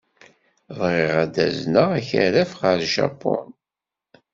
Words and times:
Bɣiɣ 0.77 1.13
ad 1.23 1.35
azneɣ 1.47 1.89
akaraf 1.99 2.51
ɣer 2.61 2.77
Japun. 2.93 3.47